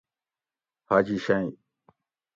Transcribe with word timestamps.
حاجی 0.87 1.17
شئ 1.25 1.45